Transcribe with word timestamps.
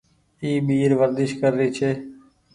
اي 0.43 0.49
ٻير 0.69 0.91
ورديش 1.01 1.31
ڪري 1.43 1.67
ڇي۔ 1.77 1.91